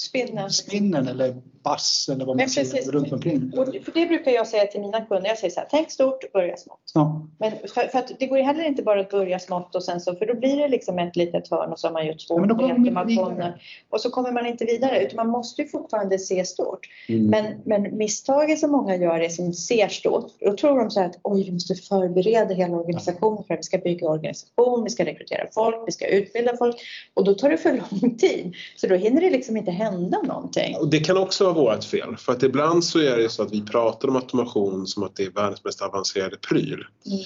Spinnen. 0.06 0.50
Spinnen 0.50 1.08
eller 1.08 1.42
bass 1.70 2.10
eller 2.12 2.26
vad 2.26 2.38
man 2.38 2.50
säger 2.50 2.92
runt 2.92 3.12
omkring. 3.14 3.54
Och 3.58 3.66
för 3.66 3.92
det 3.94 4.06
brukar 4.06 4.32
jag 4.32 4.48
säga 4.48 4.66
till 4.66 4.82
mina 4.82 5.02
kunder. 5.06 5.30
Jag 5.30 5.38
säger 5.38 5.54
så 5.54 5.60
här, 5.60 5.68
tänk 5.72 5.92
stort, 5.92 6.32
börja 6.34 6.58
smått. 6.58 6.92
Ja. 6.94 7.28
Men 7.38 7.52
för, 7.52 7.88
för, 7.88 8.00
att 8.00 8.12
det 8.20 8.28
går 8.28 8.38
heller 8.38 8.64
inte 8.64 8.84
bara 8.84 9.00
att 9.02 9.10
börja 9.10 9.40
smått 9.40 9.76
och 9.76 9.84
sen 9.84 10.02
så, 10.02 10.16
för 10.16 10.26
då 10.26 10.34
blir 10.34 10.58
det 10.58 10.68
liksom 10.68 11.00
ett 11.00 11.16
litet 11.16 11.50
hörn 11.52 11.72
och 11.72 11.80
så 11.80 11.88
har 11.88 11.94
man 11.94 12.08
gjort 12.08 12.28
två 12.28 12.40
ja, 12.40 12.78
meter 12.78 13.60
och 13.90 14.02
så 14.02 14.10
kommer 14.10 14.32
man 14.32 14.46
inte 14.46 14.66
vidare 14.66 15.04
utan 15.04 15.16
man 15.16 15.28
måste 15.28 15.62
ju 15.62 15.68
fortfarande 15.68 16.20
se 16.20 16.46
stort. 16.46 16.80
Mm. 17.10 17.26
Men, 17.26 17.46
men 17.66 17.98
misstaget 17.98 18.60
som 18.60 18.72
många 18.72 18.96
gör 18.96 19.20
är 19.20 19.30
som 19.30 19.54
ser 19.54 19.88
stort. 19.88 20.32
Då 20.40 20.56
tror 20.56 20.80
de 20.80 20.92
så 20.92 21.00
här 21.00 21.08
att 21.08 21.20
oj, 21.24 21.44
vi 21.44 21.52
måste 21.52 21.76
förbereda 21.76 22.54
hela 22.54 22.78
organisationen 22.78 23.44
för 23.44 23.54
att 23.54 23.60
vi 23.60 23.64
ska 23.64 23.78
bygga 23.78 24.08
organisation, 24.08 24.84
vi 24.84 24.90
ska 24.90 25.06
rekrytera 25.06 25.48
folk, 25.54 25.76
vi 25.88 25.92
ska 25.92 26.08
utbilda 26.08 26.58
folk 26.58 26.76
och 27.14 27.24
då 27.24 27.34
tar 27.34 27.50
det 27.50 27.58
för 27.58 27.82
lång 27.92 28.18
tid. 28.18 28.54
Så 28.76 28.88
då 28.88 28.96
hinner 28.96 29.22
det 29.22 29.30
liksom 29.30 29.58
inte 29.58 29.72
hända 29.72 30.22
någonting. 30.22 30.76
Och 30.80 30.90
det 30.90 31.00
kan 31.00 31.18
också 31.18 31.52
vara 31.54 31.59
vårt 31.60 31.84
fel. 31.84 32.18
För 32.18 32.34
att 32.34 32.44
ibland 32.44 32.84
så 32.84 33.00
är 33.00 33.18
det 33.18 33.30
så 33.30 33.44
att 33.44 33.52
vi 33.52 33.62
pratar 33.62 34.08
om 34.08 34.16
automation 34.16 34.88
som 34.88 35.04
att 35.04 35.16
det 35.16 35.24
är 35.24 35.32
världens 35.32 35.64
mest 35.64 35.82
avancerade 35.82 36.38
pryl. 36.38 36.86
Mm. 37.06 37.20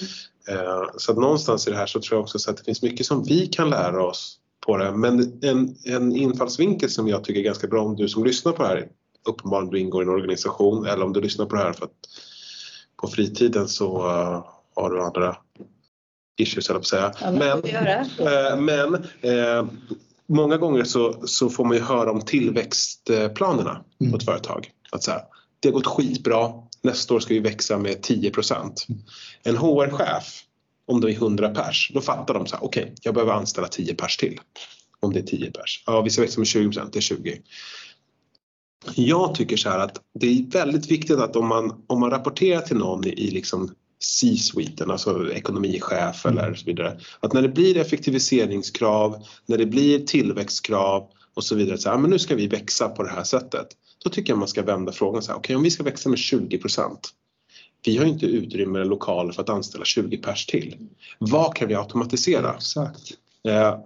Eh, 0.48 0.84
så 0.96 1.12
att 1.12 1.18
någonstans 1.18 1.68
i 1.68 1.70
det 1.70 1.76
här 1.76 1.86
så 1.86 2.00
tror 2.00 2.16
jag 2.18 2.22
också 2.22 2.50
att 2.50 2.56
det 2.56 2.64
finns 2.64 2.82
mycket 2.82 3.06
som 3.06 3.24
vi 3.24 3.46
kan 3.46 3.70
lära 3.70 4.06
oss 4.06 4.38
på 4.66 4.76
det. 4.76 4.92
Men 4.92 5.40
en, 5.42 5.76
en 5.84 6.16
infallsvinkel 6.16 6.90
som 6.90 7.08
jag 7.08 7.24
tycker 7.24 7.40
är 7.40 7.44
ganska 7.44 7.66
bra 7.66 7.82
om 7.82 7.96
du 7.96 8.08
som 8.08 8.24
lyssnar 8.24 8.52
på 8.52 8.62
det 8.62 8.68
här, 8.68 8.88
uppenbarligen 9.28 9.70
du 9.70 9.80
ingår 9.80 10.02
i 10.02 10.06
en 10.06 10.12
organisation 10.12 10.86
eller 10.86 11.04
om 11.04 11.12
du 11.12 11.20
lyssnar 11.20 11.46
på 11.46 11.56
det 11.56 11.62
här 11.62 11.72
för 11.72 11.84
att 11.84 12.08
på 13.02 13.08
fritiden 13.08 13.68
så 13.68 13.98
uh, 13.98 14.44
har 14.74 14.90
du 14.90 15.02
andra 15.02 15.36
issues, 16.36 16.70
eller 16.70 16.78
på 16.78 16.82
att 16.82 16.86
säga. 16.86 17.12
Ja, 17.20 17.30
men, 17.30 17.62
men, 18.64 18.64
men 18.64 18.94
eh, 19.20 19.66
många 20.28 20.56
gånger 20.56 20.84
så, 20.84 21.26
så 21.26 21.50
får 21.50 21.64
man 21.64 21.76
ju 21.76 21.82
höra 21.82 22.10
om 22.10 22.20
tillväxtplanerna 22.20 23.84
mm. 24.00 24.12
på 24.12 24.18
ett 24.18 24.24
företag. 24.24 24.70
Att 24.90 25.02
så 25.02 25.10
här, 25.10 25.22
det 25.60 25.68
har 25.68 25.72
gått 25.72 25.86
skitbra, 25.86 26.52
nästa 26.82 27.14
år 27.14 27.20
ska 27.20 27.34
vi 27.34 27.40
växa 27.40 27.78
med 27.78 28.02
10 28.02 28.30
procent. 28.30 28.86
En 29.42 29.56
HR-chef, 29.56 30.42
om 30.86 31.00
det 31.00 31.10
är 31.10 31.14
100 31.14 31.48
pers, 31.48 31.90
då 31.94 32.00
fattar 32.00 32.34
de 32.34 32.46
så 32.46 32.56
här, 32.56 32.64
okej, 32.64 32.82
okay, 32.82 32.94
jag 33.02 33.14
behöver 33.14 33.32
anställa 33.32 33.68
10 33.68 33.94
pers 33.94 34.16
till. 34.16 34.40
Om 35.00 35.12
det 35.12 35.18
är 35.18 35.26
10 35.26 35.50
pers. 35.50 35.84
Ja, 35.86 36.00
vi 36.00 36.10
ska 36.10 36.22
växa 36.22 36.40
med 36.40 36.46
20 36.46 36.64
procent, 36.64 36.92
det 36.92 36.98
är 36.98 37.00
20. 37.00 37.40
Jag 38.94 39.34
tycker 39.34 39.56
så 39.56 39.68
här 39.68 39.78
att 39.78 40.00
det 40.14 40.26
är 40.26 40.50
väldigt 40.50 40.90
viktigt 40.90 41.18
att 41.18 41.36
om 41.36 41.48
man, 41.48 41.84
om 41.86 42.00
man 42.00 42.10
rapporterar 42.10 42.60
till 42.60 42.76
någon 42.76 43.06
i, 43.06 43.10
i 43.10 43.30
liksom 43.30 43.74
C-suiten, 44.04 44.90
alltså 44.90 45.32
ekonomichef 45.32 46.26
mm. 46.26 46.38
eller 46.38 46.54
så 46.54 46.66
vidare. 46.66 46.98
Att 47.20 47.32
när 47.32 47.42
det 47.42 47.48
blir 47.48 47.76
effektiviseringskrav, 47.76 49.26
när 49.46 49.58
det 49.58 49.66
blir 49.66 49.98
tillväxtkrav 49.98 51.08
och 51.34 51.44
så 51.44 51.54
vidare, 51.54 51.78
så 51.78 51.90
här, 51.90 51.98
men 51.98 52.10
nu 52.10 52.18
ska 52.18 52.34
vi 52.34 52.46
växa 52.46 52.88
på 52.88 53.02
det 53.02 53.10
här 53.10 53.24
sättet. 53.24 53.66
Då 54.04 54.10
tycker 54.10 54.32
jag 54.32 54.38
man 54.38 54.48
ska 54.48 54.62
vända 54.62 54.92
frågan 54.92 55.22
så 55.22 55.32
här, 55.32 55.38
okej 55.38 55.44
okay, 55.44 55.56
om 55.56 55.62
vi 55.62 55.70
ska 55.70 55.82
växa 55.82 56.08
med 56.08 56.18
20 56.18 56.58
procent. 56.58 57.10
Vi 57.84 57.96
har 57.96 58.04
inte 58.04 58.26
utrymme 58.26 58.78
eller 58.78 58.90
lokaler 58.90 59.32
för 59.32 59.42
att 59.42 59.48
anställa 59.48 59.84
20 59.84 60.16
pers 60.16 60.46
till. 60.46 60.76
Vad 61.18 61.54
kan 61.56 61.68
vi 61.68 61.74
automatisera? 61.74 62.54
Exakt. 62.54 63.12
Eh, 63.48 63.76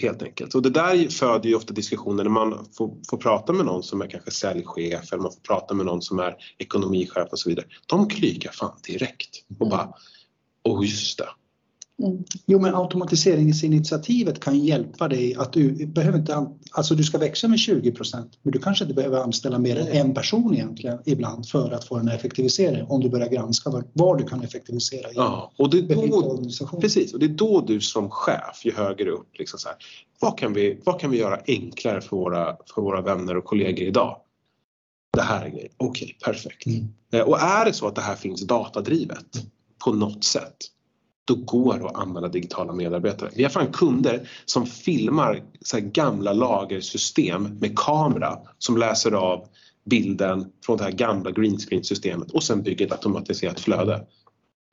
helt 0.00 0.22
enkelt. 0.22 0.54
Och 0.54 0.62
det 0.62 0.70
där 0.70 1.08
föder 1.08 1.48
ju 1.48 1.54
ofta 1.54 1.74
diskussioner 1.74 2.24
när 2.24 2.30
man 2.30 2.66
får, 2.72 2.96
får, 3.10 3.16
prata 3.16 3.52
med 3.52 3.66
någon 3.66 3.82
som 3.82 4.00
är 4.00 4.06
kanske 4.06 4.30
säljchef 4.30 5.12
eller 5.12 5.22
man 5.22 5.32
får 5.32 5.40
prata 5.40 5.74
med 5.74 5.86
någon 5.86 6.02
som 6.02 6.18
är 6.18 6.36
ekonomichef 6.58 7.28
och 7.30 7.38
så 7.38 7.48
vidare. 7.48 7.66
De 7.86 8.08
klykar 8.08 8.50
fan 8.50 8.78
direkt 8.86 9.44
och 9.60 9.68
bara, 9.68 9.92
åh 10.64 10.80
oh, 10.80 10.86
just 10.86 11.18
det, 11.18 11.28
Mm. 12.02 12.24
Jo 12.46 12.58
men 12.58 12.74
automatiseringsinitiativet 12.74 14.40
kan 14.40 14.58
hjälpa 14.58 15.08
dig 15.08 15.34
att 15.34 15.52
du 15.52 15.86
behöver 15.86 16.18
inte, 16.18 16.46
alltså 16.72 16.94
du 16.94 17.04
ska 17.04 17.18
växa 17.18 17.48
med 17.48 17.58
20 17.58 17.92
procent 17.92 18.38
men 18.42 18.52
du 18.52 18.58
kanske 18.58 18.84
inte 18.84 18.94
behöver 18.94 19.18
anställa 19.18 19.58
mer 19.58 19.76
än 19.76 19.88
en 19.88 20.14
person 20.14 20.54
egentligen 20.54 20.98
ibland 21.04 21.48
för 21.48 21.70
att 21.70 21.84
få 21.84 21.96
en 21.96 22.08
effektivisering 22.08 22.86
om 22.88 23.00
du 23.00 23.08
börjar 23.08 23.28
granska 23.28 23.70
var, 23.70 23.84
var 23.92 24.16
du 24.16 24.24
kan 24.24 24.42
effektivisera. 24.42 25.08
Ja, 25.14 25.52
och 25.56 25.70
det 25.70 25.78
är 25.78 26.08
då, 26.08 26.80
precis, 26.80 27.14
och 27.14 27.20
det 27.20 27.26
är 27.26 27.28
då 27.28 27.60
du 27.60 27.80
som 27.80 28.10
chef 28.10 28.64
ju 28.64 28.72
högre 28.72 29.10
upp 29.10 29.38
liksom 29.38 29.58
så 29.58 29.68
här, 29.68 29.76
vad, 30.20 30.38
kan 30.38 30.52
vi, 30.52 30.80
vad 30.84 31.00
kan 31.00 31.10
vi 31.10 31.18
göra 31.18 31.40
enklare 31.46 32.00
för 32.00 32.16
våra, 32.16 32.56
för 32.74 32.82
våra 32.82 33.00
vänner 33.00 33.36
och 33.36 33.44
kollegor 33.44 33.88
idag? 33.88 34.16
Det 35.12 35.22
här 35.22 35.44
är 35.44 35.48
grejen, 35.48 35.72
okej 35.76 36.16
okay, 36.18 36.32
perfekt. 36.32 36.66
Mm. 36.66 36.88
Eh, 37.12 37.20
och 37.20 37.40
är 37.40 37.64
det 37.64 37.72
så 37.72 37.86
att 37.86 37.94
det 37.94 38.00
här 38.00 38.16
finns 38.16 38.46
datadrivet 38.46 39.26
på 39.84 39.92
något 39.92 40.24
sätt 40.24 40.56
då 41.24 41.34
går 41.34 41.78
det 41.78 41.86
att 41.86 41.96
använda 41.96 42.28
digitala 42.28 42.72
medarbetare. 42.72 43.30
Vi 43.34 43.42
har 43.42 43.50
fan 43.50 43.72
kunder 43.72 44.28
som 44.44 44.66
filmar 44.66 45.42
så 45.60 45.78
gamla 45.80 46.32
lagersystem 46.32 47.58
med 47.60 47.78
kamera 47.78 48.38
som 48.58 48.76
läser 48.76 49.12
av 49.12 49.46
bilden 49.84 50.46
från 50.66 50.76
det 50.76 50.84
här 50.84 50.90
gamla 50.90 51.30
greenscreen 51.30 51.84
systemet 51.84 52.30
och 52.30 52.42
sen 52.42 52.62
bygger 52.62 52.86
ett 52.86 52.92
automatiserat 52.92 53.60
flöde. 53.60 54.06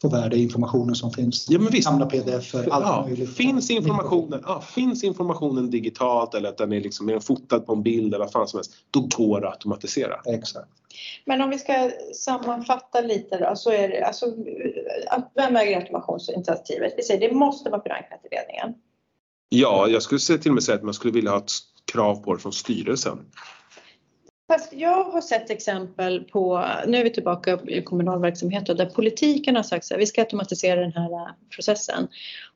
På 0.02 0.10
värdeinformationen 0.10 0.96
som 0.96 1.12
finns. 1.12 1.50
Ja, 1.50 1.60
men 1.60 1.72
visst. 1.72 1.90
Gamla 1.90 2.06
pdf 2.06 2.56
allt 2.56 2.68
ja, 2.70 3.06
möjligt. 3.08 3.36
Finns 3.36 3.72
informationen, 3.72 4.44
ja, 4.46 4.62
finns 4.62 5.04
informationen 5.04 5.70
digitalt 5.70 6.34
eller 6.34 6.50
att 6.50 6.58
den 6.58 6.74
är 6.74 6.82
liksom 6.82 7.22
fotad 7.22 7.60
på 7.66 7.74
en 7.74 7.84
bild 7.84 8.14
eller 8.14 8.26
vad 8.26 8.32
fan 8.32 8.48
som 8.48 8.58
helst, 8.58 8.72
då 8.92 9.08
går 9.18 9.42
det 9.42 9.48
att 9.48 9.54
automatisera. 9.54 10.16
Exakt. 10.26 10.70
Men 11.26 11.42
om 11.42 11.50
vi 11.50 11.60
ska 11.60 11.92
sammanfatta 12.14 13.02
lite 13.02 13.38
då, 13.38 13.56
så 13.56 13.72
är 13.72 13.90
det 13.90 14.06
alltså, 14.06 14.26
vem 15.36 15.56
äger 15.56 15.78
automationsinitiativet? 15.78 16.94
Vi 16.98 17.04
säger 17.04 17.30
det 17.30 17.36
måste 17.36 17.70
vara 17.70 17.82
förankrat 17.82 18.20
i 18.24 18.36
ledningen. 18.36 18.74
Ja, 19.50 19.88
jag 19.88 20.04
skulle 20.04 20.20
till 20.20 20.52
och 20.52 20.56
med 20.56 20.64
säga 20.64 20.76
att 20.76 20.84
man 20.84 20.94
skulle 20.94 21.14
vilja 21.14 21.32
ha 21.32 21.38
ett 21.38 21.52
krav 21.92 22.16
på 22.16 22.34
det 22.34 22.42
från 22.42 22.54
styrelsen. 22.54 23.18
Fast 24.48 24.74
jag 24.74 25.04
har 25.04 25.22
sett 25.22 25.50
exempel 25.50 26.24
på, 26.24 26.66
nu 26.88 26.98
är 26.98 27.04
vi 27.04 27.10
tillbaka 27.10 27.60
i 27.68 27.82
kommunal 27.82 28.22
verksamhet 28.22 28.66
där 28.66 28.86
politiken 28.86 29.56
har 29.56 29.64
sagt 29.64 29.92
att 29.92 30.00
vi 30.00 30.06
ska 30.06 30.22
automatisera 30.22 30.82
den 30.82 30.94
här 30.94 31.12
äh, 31.12 31.28
processen. 31.56 32.08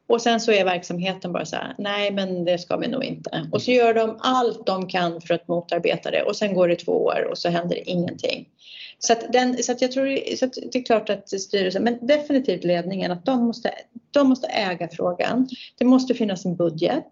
Och 0.08 0.22
sen 0.22 0.40
så 0.40 0.52
är 0.52 0.66
verksamheten 0.66 1.32
bara 1.32 1.46
så 1.46 1.56
här, 1.56 1.76
nej 1.78 2.12
men 2.12 2.46
det 2.46 2.58
ska 2.58 2.78
vi 2.78 2.88
nog 2.88 3.04
inte. 3.04 3.50
Och 3.52 3.62
så 3.62 3.72
gör 3.72 3.94
de 3.94 4.18
allt 4.20 4.66
de 4.66 4.88
kan 4.88 5.22
för 5.22 5.34
att 5.34 5.48
motarbeta 5.48 6.12
det 6.12 6.24
och 6.24 6.36
sen 6.36 6.54
går 6.54 6.68
det 6.68 6.76
två 6.76 6.92
år 6.92 7.28
och 7.32 7.38
så 7.38 7.50
händer 7.50 7.76
det 7.76 7.90
ingenting. 7.90 8.50
Så 9.00 9.14
att, 9.14 9.34
den, 9.34 9.64
så 9.64 9.72
att 9.72 9.82
jag 9.82 9.92
tror, 9.92 10.36
så 10.36 10.46
att 10.46 10.54
det 10.72 10.80
är 10.80 10.84
klart 10.84 11.10
att 11.10 11.30
styrelsen, 11.30 11.84
men 11.84 12.08
definitivt 12.08 12.64
ledningen, 12.64 13.12
att 13.12 13.26
de 13.26 13.46
måste, 13.46 13.72
de 14.12 14.30
måste 14.30 14.48
äga 14.48 14.90
frågan. 14.90 15.48
Det 15.78 15.86
måste 15.86 16.14
finnas 16.14 16.46
en 16.46 16.56
budget. 16.56 17.08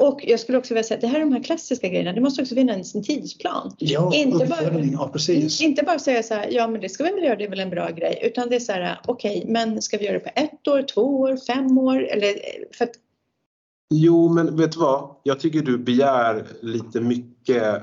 Och 0.00 0.20
jag 0.26 0.40
skulle 0.40 0.58
också 0.58 0.74
vilja 0.74 0.84
säga 0.84 0.96
att 0.96 1.00
det 1.00 1.06
här 1.06 1.16
är 1.16 1.20
de 1.20 1.32
här 1.32 1.42
klassiska 1.42 1.88
grejerna. 1.88 2.12
Det 2.12 2.20
måste 2.20 2.42
också 2.42 2.54
finnas 2.54 2.94
en 2.94 3.02
tidsplan. 3.02 3.74
Ja, 3.78 4.14
Inte 4.14 4.44
uppföljning, 4.44 4.92
ja 4.92 5.10
precis. 5.12 5.60
Inte 5.60 5.82
bara 5.82 5.98
säga 5.98 6.22
så 6.22 6.34
här, 6.34 6.48
ja 6.50 6.68
men 6.68 6.80
det 6.80 6.88
ska 6.88 7.04
vi 7.04 7.10
väl 7.10 7.24
göra, 7.24 7.36
det 7.36 7.44
är 7.44 7.48
väl 7.48 7.60
en 7.60 7.70
bra 7.70 7.90
grej. 7.90 8.18
Utan 8.22 8.48
det 8.48 8.56
är 8.56 8.60
så 8.60 8.72
här, 8.72 8.98
okej, 9.06 9.44
men 9.48 9.82
ska 9.82 9.98
vi 9.98 10.04
göra 10.04 10.18
det 10.18 10.20
på 10.20 10.30
ett 10.34 10.68
år, 10.68 10.82
två 10.82 11.20
år, 11.20 11.36
fem 11.46 11.78
år? 11.78 12.02
Eller, 12.02 12.34
för 12.72 12.84
att, 12.84 12.90
Jo, 13.94 14.28
men 14.28 14.56
vet 14.56 14.72
du 14.72 14.78
vad? 14.78 15.16
Jag 15.22 15.40
tycker 15.40 15.62
du 15.62 15.78
begär 15.78 16.46
lite 16.62 17.00
mycket. 17.00 17.82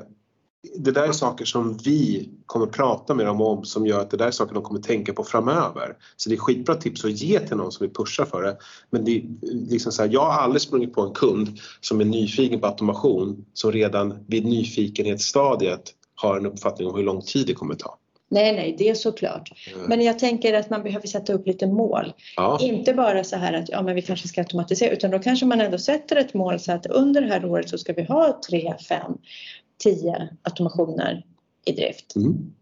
Det 0.76 0.92
där 0.92 1.08
är 1.08 1.12
saker 1.12 1.46
som 1.46 1.78
vi 1.78 2.30
kommer 2.46 2.66
prata 2.66 3.14
med 3.14 3.26
dem 3.26 3.42
om 3.42 3.66
som 3.66 3.88
gör 3.88 4.02
att 4.02 4.12
det 4.12 4.18
där 4.18 4.28
är 4.28 4.32
saker 4.32 4.54
de 4.54 4.64
kommer 4.64 4.80
tänka 4.82 5.14
på 5.14 5.24
framöver. 5.24 5.98
Så 6.18 6.30
det 6.30 6.36
är 6.36 6.40
skitbra 6.40 6.76
tips 6.76 7.06
att 7.06 7.12
ge 7.12 7.40
till 7.40 7.58
någon 7.58 7.72
som 7.72 7.86
vill 7.86 7.94
pusha 7.94 8.26
för 8.26 8.42
det. 8.42 8.58
Men 8.90 9.06
det 9.06 9.18
är 9.18 9.24
liksom 9.70 9.92
så 9.92 10.02
här, 10.02 10.10
jag 10.14 10.26
har 10.26 10.42
aldrig 10.42 10.62
sprungit 10.62 10.94
på 10.94 11.02
en 11.02 11.14
kund 11.14 11.60
som 11.82 12.02
är 12.02 12.06
nyfiken 12.06 12.60
på 12.60 12.68
automation 12.68 13.46
som 13.54 13.72
redan 13.72 14.26
vid 14.28 14.46
nyfikenhetsstadiet 14.46 15.94
har 16.16 16.38
en 16.38 16.46
uppfattning 16.46 16.88
om 16.88 16.96
hur 16.96 17.04
lång 17.04 17.22
tid 17.22 17.48
det 17.48 17.54
kommer 17.54 17.76
ta. 17.76 17.98
nej, 18.30 18.54
nej, 18.56 18.76
det 18.78 18.90
är 18.90 18.94
såklart. 18.94 19.50
Men 19.88 20.02
jag 20.02 20.20
tänker 20.20 20.54
att 20.54 20.70
man 20.70 20.84
behöver 20.84 21.08
sätta 21.08 21.34
upp 21.34 21.48
lite 21.48 21.68
mål. 21.68 22.14
Ja, 22.36 22.60
Inte 22.62 22.94
bara 22.94 23.24
så 23.24 23.36
här 23.36 23.54
att 23.54 23.70
ja, 23.70 23.82
men 23.82 23.96
vi 23.96 24.02
kanske 24.02 24.28
ska 24.28 24.42
automatisera 24.42 24.90
utan 24.90 25.12
då 25.12 25.20
kanske 25.20 25.46
man 25.46 25.62
ändå 25.62 25.78
sätter 25.78 26.16
ett 26.16 26.34
mål 26.34 26.60
så 26.60 26.72
att 26.72 26.86
under 26.86 27.22
det 27.22 27.28
här 27.28 27.46
året 27.46 27.70
så 27.70 27.78
ska 27.78 27.94
vi 27.94 28.04
ha 28.04 28.42
tre, 28.50 28.74
fem, 28.90 29.12
tio 29.78 30.30
automationer 30.44 31.26
i 31.66 31.72
drift. 31.72 32.16
mm. 32.16 32.54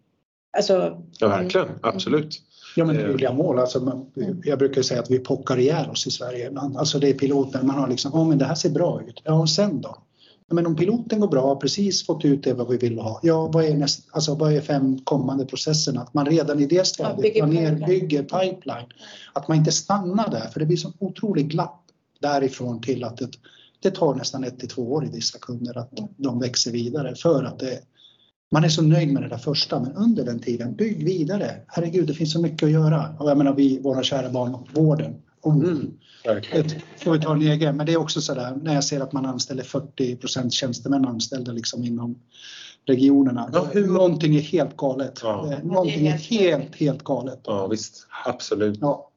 Alltså, 0.58 1.02
ja 1.20 1.28
verkligen, 1.28 1.68
absolut. 1.82 2.42
Ja 2.76 2.86
men 2.86 2.96
det 2.96 3.02
är 3.02 3.06
Eh. 3.06 3.10
rimliga 3.10 3.34
mål. 3.34 3.60
Alltså, 3.60 4.06
jag 4.44 4.60
brukar 4.60 4.82
säga 4.82 5.00
att 5.00 5.12
vi 5.12 5.20
pockar 5.20 5.58
ihjäl 5.60 5.90
oss 5.90 6.08
i 6.08 6.12
Sverige 6.12 6.48
ibland. 6.48 6.78
Alltså 6.78 7.00
det 7.00 7.10
är 7.10 7.14
piloten, 7.14 7.68
man 7.68 7.76
har 7.80 7.88
liksom, 7.90 8.12
ja 8.14 8.24
men 8.24 8.38
det 8.38 8.46
här 8.46 8.56
ser 8.56 8.70
bra 8.70 9.02
ut. 9.08 9.22
Ja 9.24 9.34
och 9.34 9.50
sen 9.50 9.82
då? 9.82 9.98
Ja, 10.48 10.56
men 10.56 10.66
om 10.68 10.76
piloten 10.76 11.20
går 11.20 11.28
bra, 11.28 11.56
precis 11.56 12.06
fått 12.06 12.26
ut 12.26 12.44
det 12.44 12.54
vad 12.54 12.70
vi 12.70 12.78
vill 12.78 13.00
ha. 13.00 13.20
Ja 13.24 13.48
vad 13.54 13.66
är, 13.66 13.74
näst, 13.76 14.08
alltså, 14.12 14.36
vad 14.36 14.54
är 14.54 14.62
fem 14.62 15.00
kommande 15.00 15.46
processerna? 15.46 16.02
Att 16.02 16.14
man 16.14 16.26
redan 16.26 16.60
i 16.60 16.66
det 16.66 16.88
stadiet 16.88 17.22
bygger 17.22 17.40
planerar, 17.40 17.76
pipeline. 17.76 18.00
bygger 18.00 18.24
pipeline. 18.24 18.86
Att 19.34 19.48
man 19.48 19.58
inte 19.58 19.72
stannar 19.72 20.30
där 20.32 20.48
för 20.48 20.60
det 20.60 20.66
blir 20.66 20.78
så 20.78 20.92
otroligt 21.00 21.46
glapp 21.48 21.82
därifrån 22.20 22.82
till 22.82 23.04
att 23.04 23.18
det, 23.18 23.30
det 23.86 23.92
tar 23.92 24.16
nästan 24.16 24.44
ett 24.44 24.60
till 24.60 24.70
två 24.70 24.94
år 24.94 25.06
i 25.06 25.10
vissa 25.10 25.40
kunder 25.40 25.78
att 25.78 25.92
de 26.18 26.40
växer 26.40 26.72
vidare 26.72 27.16
för 27.16 27.44
att 27.44 27.60
det, 27.60 27.80
man 28.52 28.64
är 28.64 28.70
så 28.70 28.82
nöjd 28.82 29.14
med 29.14 29.24
det 29.24 29.30
där 29.30 29.38
första 29.38 29.80
men 29.80 29.92
under 29.96 30.26
den 30.26 30.40
tiden, 30.40 30.76
bygg 30.76 31.06
vidare. 31.06 31.52
Herregud, 31.68 32.08
det 32.08 32.14
finns 32.14 32.32
så 32.34 32.42
mycket 32.42 32.64
att 32.64 32.72
göra. 32.72 33.16
Och 33.20 33.30
jag 33.30 33.38
menar 33.38 33.54
vi, 33.54 33.80
våra 33.82 34.04
kära 34.04 34.30
barn, 34.30 34.58
vården. 34.74 35.16
Oh, 35.42 35.56
Mm, 35.56 35.92
det 36.52 36.82
får 36.98 37.12
vi 37.12 37.20
ta 37.20 37.34
en 37.34 37.42
egen, 37.42 37.78
men 37.78 37.86
det 37.86 37.94
är 37.94 37.98
också 37.98 38.22
sådär 38.22 38.58
när 38.64 38.74
jag 38.74 38.84
ser 38.84 39.02
att 39.02 39.12
man 39.14 39.26
anställer 39.26 39.64
40% 39.64 40.50
tjänstemän 40.50 41.06
anställda 41.06 41.52
liksom 41.52 41.84
inom 41.84 42.20
regionerna. 42.86 43.50
Ja, 43.54 43.68
hur- 43.74 43.88
Någonting 43.88 44.36
är 44.36 44.42
helt 44.42 44.78
galet. 44.78 45.20
Ja. 45.24 45.52
Eh, 45.54 45.64
Någonting 45.64 46.08
är 46.08 46.12
helt, 46.18 46.76
helt 46.76 47.04
galet. 47.04 47.40
Ja 47.44 47.68
visst, 47.68 48.08
absolut. 48.26 48.78
Ja, 48.82 49.12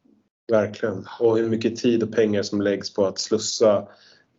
Verkligen. 0.53 1.05
Och 1.21 1.39
hur 1.39 1.49
mycket 1.49 1.77
tid 1.77 2.03
och 2.03 2.13
pengar 2.13 2.43
som 2.43 2.61
läggs 2.61 2.95
på 2.95 3.07
att 3.07 3.19
slussa 3.19 3.89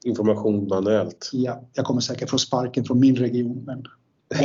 information 0.05 0.67
manuellt. 0.67 1.29
ja, 1.33 1.61
jag 1.73 1.85
kommer 1.85 2.01
säkert 2.01 2.29
få 2.29 2.37
sparken 2.37 2.85
från 2.85 2.99
min 2.99 3.15
region 3.15 3.63
men 3.65 3.83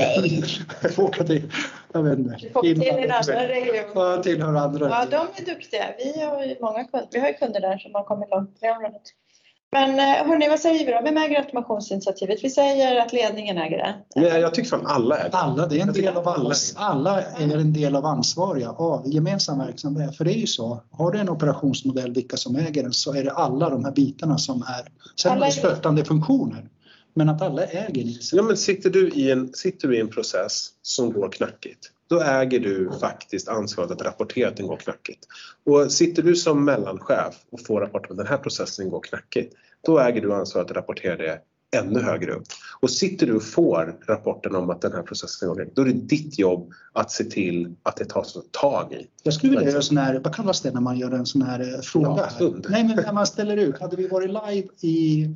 jag 0.83 0.95
får 0.95 1.03
åka 1.03 1.25
till, 1.25 1.53
jag 1.93 2.03
vet 2.03 2.19
inte. 2.19 2.39
Du 2.41 2.51
får 2.51 2.63
till 2.63 2.83
en 2.83 3.11
annan 3.11 3.49
region. 3.49 3.93
Ja, 3.95 4.23
tillhör 4.23 4.55
andra. 4.55 4.89
Ja, 4.89 5.07
de 5.11 5.43
är 5.43 5.47
duktiga. 5.55 5.85
Vi 5.99 6.21
har 6.25 6.45
ju 6.45 6.57
många 6.61 6.85
kunder, 6.85 7.09
vi 7.13 7.21
har 7.21 7.29
ju 7.29 7.35
kunder 7.35 7.61
där 7.61 7.79
som 7.79 7.95
har 7.95 8.05
kommit 8.05 8.31
långt. 8.31 8.59
Men 9.75 9.91
eh, 9.99 10.27
hörni, 10.29 10.49
vad 10.49 10.61
säger 10.61 10.87
vi 10.87 10.93
då? 10.93 11.01
Vem 11.05 11.17
äger 11.17 11.39
automationsinitiativet? 11.39 12.45
Vi 12.45 12.51
säger 12.51 13.01
att 13.01 13.13
ledningen 13.13 13.59
äger 13.59 13.77
det. 13.79 13.95
Nej, 14.21 14.41
jag 14.41 14.55
tycker 14.55 14.69
fan 14.71 14.87
alla 14.87 15.19
är 15.19 15.31
det. 15.31 15.37
Alla, 15.37 15.67
det 15.67 15.79
är 15.79 15.83
en 15.83 15.93
del 15.93 16.17
av 16.17 16.29
alla 16.29 16.55
alla 16.77 17.23
är 17.23 17.57
en 17.59 17.73
del 17.73 17.97
av 17.97 18.07
ansvariga 18.07 18.71
av 18.71 19.03
gemensam 19.07 19.59
verksamhet. 19.59 20.17
För 20.17 20.25
det 20.25 20.33
är 20.35 20.39
ju 20.39 20.47
så, 20.47 20.83
har 20.91 21.11
du 21.13 21.19
en 21.19 21.29
operationsmodell 21.29 22.13
vilka 22.13 22.37
som 22.37 22.57
äger 22.57 22.83
den 22.83 22.93
så 22.93 23.15
är 23.15 23.25
det 23.25 23.31
alla 23.33 23.71
de 23.71 23.85
här 23.85 23.93
bitarna 23.93 24.39
som 24.39 24.63
är, 24.63 24.89
sen 25.21 25.33
Alla 25.33 25.47
är- 25.47 25.51
det 25.51 25.57
stöttande 25.57 26.05
funktioner. 26.05 26.69
Men 27.15 27.29
att 27.29 27.43
alla 27.43 27.65
äger 27.65 28.05
det. 28.05 28.33
Ja, 28.33 28.43
men 28.43 28.57
sitter, 28.57 28.91
du 28.91 29.09
i 29.09 29.31
en, 29.31 29.53
sitter 29.55 29.89
du 29.89 29.97
i 29.97 30.01
en 30.01 30.09
process 30.09 30.69
som 30.83 31.13
går 31.13 31.29
knackigt, 31.33 31.91
då 32.15 32.21
äger 32.21 32.61
du 32.61 32.91
faktiskt 33.01 33.49
ansvaret 33.49 33.91
att 33.91 34.03
rapportera 34.03 34.49
att 34.49 34.57
den 34.57 34.67
går 34.67 34.77
knackigt. 34.77 35.27
Och 35.65 35.93
sitter 35.93 36.23
du 36.23 36.37
som 36.37 36.65
mellanchef 36.65 37.35
och 37.51 37.67
får 37.67 37.81
rapport 37.81 38.07
om 38.07 38.13
att 38.13 38.19
den 38.19 38.27
här 38.27 38.39
processen 38.39 38.91
går 38.91 39.01
knackigt, 39.01 39.55
då 39.87 39.99
äger 39.99 40.21
du 40.21 40.35
ansvaret 40.35 40.71
att 40.71 40.77
rapportera 40.77 41.17
det 41.17 41.39
ännu 41.77 42.01
högre 42.01 42.33
upp. 42.33 42.45
Och 42.81 42.91
sitter 42.91 43.27
du 43.27 43.35
och 43.35 43.43
får 43.43 43.97
rapporten 44.07 44.55
om 44.55 44.71
att 44.71 44.81
den 44.81 44.93
här 44.93 45.03
processen 45.03 45.49
går 45.49 45.55
knackigt, 45.55 45.77
då 45.77 45.83
är 45.83 45.87
det 45.87 45.93
ditt 45.93 46.39
jobb 46.39 46.73
att 46.93 47.11
se 47.11 47.25
till 47.25 47.75
att 47.83 47.97
det 47.97 48.05
tas 48.05 48.37
tag 48.51 48.93
i. 48.93 49.07
Jag 49.23 49.35
skulle 49.35 49.53
vilja 49.53 49.71
göra 49.71 49.83
sån 49.83 49.97
här, 49.97 50.21
vad 50.25 50.35
kallas 50.35 50.61
det 50.61 50.71
när 50.71 50.81
man 50.81 50.99
gör 50.99 51.11
en 51.11 51.27
sån 51.27 51.43
här 51.43 51.75
eh, 51.75 51.81
fråga? 51.81 52.31
Ja. 52.39 52.53
Nej 52.69 52.85
men 52.85 52.97
när 52.97 53.13
man 53.13 53.27
ställer 53.27 53.57
ut, 53.57 53.81
hade 53.81 53.97
vi 53.97 54.09
varit 54.09 54.29
live 54.31 54.69
i 54.81 55.29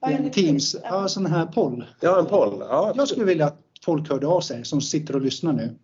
Ja, 0.00 0.10
en 0.10 0.24
en 0.24 0.30
Teams, 0.30 0.76
ja 0.82 1.08
sån 1.08 1.26
här 1.26 1.46
poll. 1.46 1.84
Ja, 2.00 2.18
en 2.18 2.26
poll. 2.26 2.56
Ja, 2.60 2.92
Jag 2.96 3.08
skulle 3.08 3.24
vilja 3.24 3.46
att 3.46 3.58
folk 3.84 4.10
hörde 4.10 4.26
av 4.26 4.40
sig 4.40 4.64
som 4.64 4.80
sitter 4.80 5.16
och 5.16 5.22
lyssnar 5.22 5.52
nu. 5.52 5.74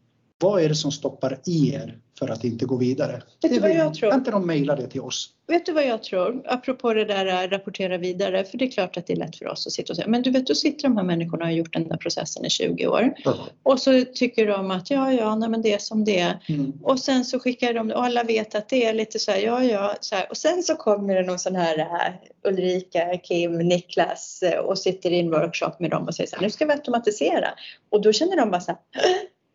Vad 0.42 0.62
är 0.62 0.68
det 0.68 0.75
som 0.75 0.92
stoppar 0.92 1.38
er 1.46 1.99
för 2.18 2.28
att 2.28 2.44
inte 2.44 2.64
gå 2.64 2.76
vidare? 2.76 3.22
Vet 3.42 3.52
du 3.52 3.61
vad 3.61 3.75
jag 3.75 3.94
tror? 3.94 4.11
Kan 4.11 4.18
inte 4.18 4.30
de 4.30 4.46
mejla 4.46 4.76
det 4.76 4.87
till 4.87 5.00
oss? 5.00 5.30
Vet 5.46 5.66
du 5.66 5.72
vad 5.72 5.87
jag 5.87 6.02
tror? 6.02 6.42
Apropå 6.44 6.94
det 6.94 7.04
där 7.04 7.26
att 7.26 7.52
rapportera 7.52 7.99
vidare, 7.99 8.44
för 8.44 8.58
det 8.58 8.64
är 8.64 8.70
klart 8.70 8.96
att 8.96 9.06
det 9.06 9.12
är 9.12 9.16
lätt 9.16 9.37
för 9.37 9.49
oss 9.49 9.66
att 9.66 9.72
sitta 9.72 9.92
och 9.92 9.96
säga, 9.96 10.08
men 10.08 10.22
du 10.22 10.30
vet, 10.30 10.46
då 10.46 10.54
sitter 10.54 10.82
de 10.82 10.96
här 10.96 11.04
människorna 11.04 11.44
och 11.44 11.49
har 11.49 11.54
gjort 11.54 11.72
den 11.72 11.88
där 11.88 11.96
processen 11.96 12.44
i 12.44 12.50
20 12.50 12.87
år 12.87 13.14
Ja. 13.25 13.34
och 13.62 13.80
så 13.80 14.04
tycker 14.14 14.46
de 14.46 14.70
att 14.70 14.90
ja, 14.90 15.12
ja, 15.12 15.34
nej, 15.37 15.49
men 15.49 15.62
det 15.62 15.72
är 15.72 15.78
som 15.78 16.04
det 16.04 16.18
är. 16.18 16.44
Mm. 16.49 16.72
Och 16.82 16.99
sen 16.99 17.25
så 17.25 17.38
skickar 17.38 17.75
de 17.75 17.90
och 17.90 18.04
alla 18.04 18.22
vet 18.22 18.54
att 18.54 18.68
det 18.68 18.87
är 18.87 18.94
lite 18.94 19.18
så 19.18 19.30
här, 19.30 19.38
ja, 19.38 19.64
ja, 19.64 19.94
så 20.00 20.14
här. 20.14 20.26
Och 20.30 20.37
sen 20.37 20.62
så 20.62 20.75
kommer 20.75 21.14
det 21.14 21.22
någon 21.22 21.38
sån 21.38 21.56
här 21.56 21.78
äh, 21.78 22.50
Ulrika, 22.50 23.18
Kim, 23.22 23.58
Niklas 23.58 24.42
äh, 24.42 24.58
och 24.58 24.78
sitter 24.78 25.11
i 25.11 25.20
en 25.20 25.30
workshop 25.30 25.72
med 25.78 25.90
dem 25.90 26.04
och 26.04 26.14
säger 26.14 26.30
så 26.30 26.37
här, 26.37 26.42
nu 26.42 26.50
ska 26.50 26.66
vi 26.66 26.72
automatisera. 26.72 27.49
Och 27.90 28.02
då 28.02 28.12
känner 28.12 28.37
de 28.37 28.50
bara 28.50 28.61
så 28.61 28.70
här, 28.70 28.80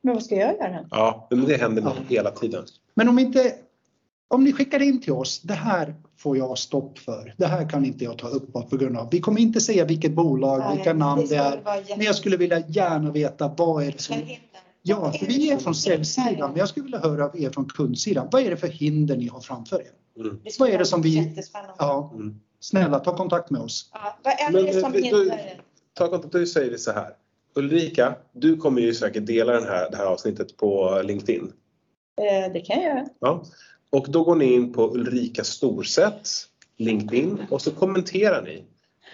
men 0.07 0.15
vad 0.15 0.23
ska 0.23 0.35
jag 0.35 0.53
göra? 0.57 0.85
Ja, 0.91 1.27
men 1.29 1.45
det 1.45 1.57
händer 1.57 1.81
nog 1.81 1.93
hela 2.09 2.31
tiden. 2.31 2.63
Men 2.93 3.09
om 3.09 3.19
inte, 3.19 3.55
om 4.27 4.43
ni 4.43 4.53
skickar 4.53 4.81
in 4.81 5.01
till 5.01 5.13
oss, 5.13 5.41
det 5.41 5.53
här 5.53 5.95
får 6.17 6.37
jag 6.37 6.57
stopp 6.57 6.99
för. 6.99 7.33
Det 7.37 7.45
här 7.45 7.69
kan 7.69 7.85
inte 7.85 8.03
jag 8.03 8.17
ta 8.17 8.27
upp 8.27 8.53
på 8.69 8.77
grund 8.77 8.97
av. 8.97 9.09
Vi 9.11 9.19
kommer 9.19 9.41
inte 9.41 9.61
säga 9.61 9.85
vilket 9.85 10.11
bolag, 10.11 10.75
vilka 10.75 10.93
namn 10.93 11.25
det 11.29 11.35
är. 11.35 11.61
Men 11.97 12.05
jag 12.05 12.15
skulle 12.15 12.37
vilja 12.37 12.63
gärna 12.67 13.11
veta 13.11 13.53
vad 13.57 13.83
är 13.83 13.91
det 13.91 14.01
som... 14.01 14.15
Ja, 14.81 15.11
för 15.11 15.25
vi 15.25 15.51
är 15.51 15.57
från 15.57 15.75
säljsidan, 15.75 16.49
men 16.51 16.59
jag 16.59 16.69
skulle 16.69 16.83
vilja 16.83 16.99
höra 16.99 17.25
av 17.25 17.39
er 17.39 17.49
från 17.49 17.65
kundsidan. 17.65 18.27
Vad 18.31 18.41
är 18.41 18.49
det 18.49 18.57
för 18.57 18.67
hinder 18.67 19.17
ni 19.17 19.27
har 19.27 19.39
framför 19.39 19.81
er? 19.81 20.21
Mm. 20.21 20.39
Vad 20.59 20.69
är 20.69 20.77
det 20.77 20.85
som 20.85 21.01
vi-. 21.01 21.35
Ja, 21.77 22.11
Mm. 22.15 22.39
snälla 22.59 22.99
ta 22.99 23.17
kontakt 23.17 23.49
med 23.49 23.61
oss. 23.61 23.89
Ja, 23.93 24.17
vad 24.23 24.33
är 24.33 24.63
det 24.73 24.81
som 24.81 24.93
eh, 24.93 25.01
hindrar 25.01 25.21
er? 25.33 25.61
Ta 25.93 26.07
kontakt, 26.07 26.31
du 26.33 26.47
säger 26.47 26.71
det 26.71 26.77
så 26.77 26.91
här. 26.91 27.09
Ulrika, 27.57 28.15
du 28.31 28.57
kommer 28.57 28.81
ju 28.81 28.93
säkert 28.93 29.25
dela 29.25 29.53
den 29.53 29.63
här, 29.63 29.89
det 29.91 29.97
här 29.97 30.05
avsnittet 30.05 30.57
på 30.57 31.01
LinkedIn. 31.05 31.51
Eh, 32.21 32.53
Det 32.53 32.59
kan 32.59 32.81
jag 32.81 32.85
göra. 32.95 33.05
Ja. 33.19 33.43
Och 33.89 34.05
då 34.09 34.23
går 34.23 34.35
ni 34.35 34.53
in 34.53 34.73
på 34.73 34.93
Ulrika 34.93 35.43
Storsets 35.43 36.45
LinkedIn 36.77 37.37
och 37.51 37.61
så 37.61 37.71
kommenterar 37.71 38.41
ni. 38.41 38.63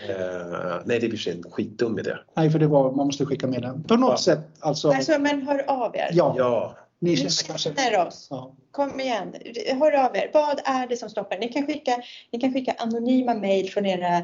Eh, 0.09 0.81
nej, 0.85 0.99
det 0.99 1.09
blir 1.09 1.27
en 1.29 1.43
skitdum 1.43 1.99
idé. 1.99 2.17
Nej, 2.35 2.49
för 2.49 2.59
det 2.59 2.67
var, 2.67 2.91
man 2.91 3.05
måste 3.07 3.25
skicka 3.25 3.47
med 3.47 3.61
den. 3.61 3.83
På 3.83 3.95
något 3.95 4.09
Ja. 4.11 4.17
sätt, 4.17 4.39
alltså. 4.59 4.89
Alltså, 4.91 5.19
men 5.19 5.41
hör 5.47 5.69
av 5.69 5.95
er. 5.95 6.09
Ja, 6.13 6.35
Ja, 6.37 6.75
ni 6.99 7.09
Ni 7.09 7.15
känner 7.17 7.47
kanske... 7.47 7.73
känner 7.75 8.07
oss. 8.07 8.27
Ja. 8.29 8.55
Kom 8.71 8.99
igen, 8.99 9.33
hör 9.79 10.05
av 10.05 10.15
er. 10.15 10.29
Vad 10.33 10.59
är 10.65 10.87
det 10.87 10.97
som 10.97 11.09
stoppar? 11.09 11.37
Ni 11.37 11.47
kan 11.47 11.65
skicka, 11.67 11.91
ni 12.31 12.39
kan 12.39 12.53
skicka 12.53 12.75
anonyma 12.77 13.33
mejl 13.33 13.69
från 13.69 13.85
era 13.85 14.21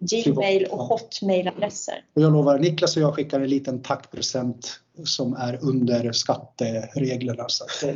Gmail 0.00 0.66
och 0.70 0.78
Hotmail-adresser. 0.78 2.04
Och 2.14 2.22
jag 2.22 2.32
lovar, 2.32 2.58
Niklas 2.58 2.96
och 2.96 3.02
jag 3.02 3.14
skickar 3.14 3.40
en 3.40 3.48
liten 3.48 3.82
tackpresent 3.82 4.80
som 5.04 5.34
är 5.34 5.58
under 5.62 6.12
skattereglerna. 6.12 7.48
Så 7.48 7.88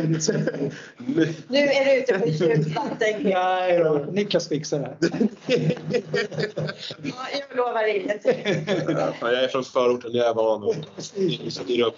initiativ. 0.00 0.74
nu, 1.48 1.58
är 1.58 1.84
du 1.84 2.02
ute 2.02 2.18
på 2.18 2.28
djupt. 2.28 2.68
Ja, 2.74 2.88
Nej 3.22 3.78
då, 3.78 4.06
Niklas 4.12 4.48
fixar 4.48 4.78
det. 4.78 4.96
jag 7.48 7.56
lovar 7.56 7.96
ingenting. 7.96 8.66
Jag 9.20 9.44
är 9.44 9.48
från 9.48 9.64
förorten, 9.64 10.10
jag 10.12 10.28
är 10.28 10.34
van 10.34 10.84
att 10.96 11.04
styra 11.52 11.90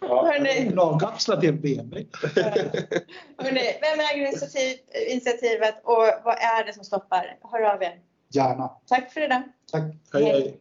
upp. 0.00 0.10
Hörrni, 0.10 0.70
Lagkapslar 0.70 1.36
till 1.36 1.48
en 1.48 1.60
BMW. 1.60 2.06
vem 3.80 4.00
äger 4.12 4.26
initiativ, 4.26 4.78
initiativet 5.10 5.74
och 5.84 6.02
vad 6.24 6.34
är 6.38 6.64
det 6.66 6.72
som 6.72 6.84
stoppar? 6.84 7.38
Hör 7.52 7.62
av 7.62 7.82
er. 7.82 8.00
Gärna. 8.28 8.70
Tack 8.86 9.12
för 9.12 9.20
idag. 9.24 9.42
Tack. 9.72 9.82
Hej, 10.12 10.24
hej. 10.24 10.60